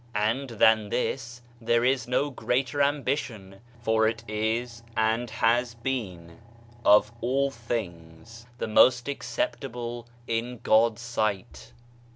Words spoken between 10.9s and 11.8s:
sight.